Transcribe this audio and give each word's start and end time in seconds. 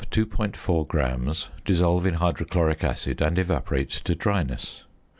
4 0.55 0.87
grams, 0.87 1.49
dissolve 1.63 2.07
in 2.07 2.15
hydrochloric 2.15 2.83
acid, 2.83 3.21
and 3.21 3.37
evaporate 3.37 3.91
to 3.91 4.15
dryness. 4.15 4.81